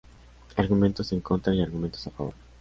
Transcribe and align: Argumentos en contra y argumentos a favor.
Argumentos 0.57 1.11
en 1.11 1.19
contra 1.19 1.53
y 1.53 1.61
argumentos 1.61 2.07
a 2.07 2.09
favor. 2.09 2.33